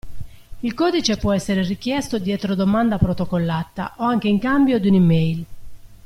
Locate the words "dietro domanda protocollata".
2.17-3.93